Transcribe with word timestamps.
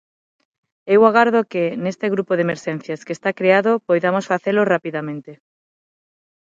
E 0.91 0.93
eu 0.95 1.01
agardo 1.09 1.41
que, 1.51 1.63
neste 1.83 2.05
grupo 2.13 2.31
de 2.35 2.45
emerxencias 2.47 3.03
que 3.05 3.15
está 3.17 3.29
creado, 3.39 3.71
poidamos 3.87 4.25
facelo 4.31 4.61
rapidamente. 4.73 5.31